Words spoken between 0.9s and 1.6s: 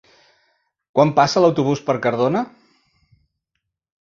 Quan passa